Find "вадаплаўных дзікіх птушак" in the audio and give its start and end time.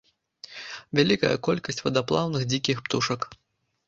1.87-3.29